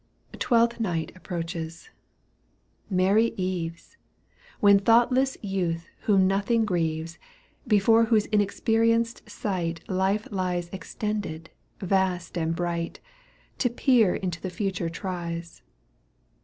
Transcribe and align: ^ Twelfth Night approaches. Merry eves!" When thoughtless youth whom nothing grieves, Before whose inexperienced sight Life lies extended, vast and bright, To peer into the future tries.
^ 0.33 0.39
Twelfth 0.39 0.79
Night 0.79 1.11
approaches. 1.15 1.91
Merry 2.89 3.35
eves!" 3.37 3.97
When 4.59 4.79
thoughtless 4.79 5.37
youth 5.43 5.89
whom 6.05 6.25
nothing 6.25 6.65
grieves, 6.65 7.19
Before 7.67 8.05
whose 8.05 8.25
inexperienced 8.33 9.29
sight 9.29 9.87
Life 9.87 10.27
lies 10.31 10.69
extended, 10.73 11.51
vast 11.77 12.35
and 12.35 12.55
bright, 12.55 12.99
To 13.59 13.69
peer 13.69 14.15
into 14.15 14.41
the 14.41 14.49
future 14.49 14.89
tries. 14.89 15.61